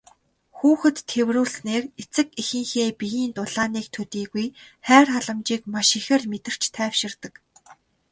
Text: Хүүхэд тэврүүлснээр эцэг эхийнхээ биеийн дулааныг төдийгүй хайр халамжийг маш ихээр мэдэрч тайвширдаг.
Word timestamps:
Хүүхэд 0.57 0.97
тэврүүлснээр 1.09 1.83
эцэг 2.01 2.27
эхийнхээ 2.41 2.89
биеийн 2.99 3.31
дулааныг 3.35 3.85
төдийгүй 3.95 4.47
хайр 4.87 5.07
халамжийг 5.13 5.63
маш 5.73 5.89
ихээр 5.99 6.23
мэдэрч 6.31 6.63
тайвширдаг. 6.75 7.33